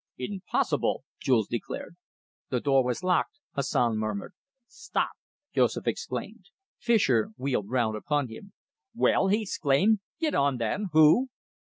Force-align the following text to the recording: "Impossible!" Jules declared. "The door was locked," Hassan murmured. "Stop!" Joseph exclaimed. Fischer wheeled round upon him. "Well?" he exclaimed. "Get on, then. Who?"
"Impossible!" 0.17 1.03
Jules 1.19 1.47
declared. 1.47 1.95
"The 2.49 2.59
door 2.59 2.83
was 2.83 3.03
locked," 3.03 3.37
Hassan 3.51 3.99
murmured. 3.99 4.33
"Stop!" 4.67 5.11
Joseph 5.53 5.85
exclaimed. 5.85 6.45
Fischer 6.79 7.29
wheeled 7.37 7.69
round 7.69 7.95
upon 7.95 8.27
him. 8.27 8.53
"Well?" 8.95 9.27
he 9.27 9.43
exclaimed. 9.43 9.99
"Get 10.19 10.33
on, 10.33 10.57
then. 10.57 10.87
Who?" 10.93 11.29